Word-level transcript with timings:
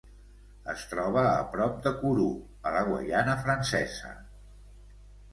Es 0.71 0.83
troba 0.93 1.25
a 1.31 1.43
prop 1.55 1.75
de 1.87 1.91
Kourou, 1.99 2.31
a 2.69 2.71
la 2.77 2.81
Guaiana 2.87 3.35
Francesa. 3.43 4.15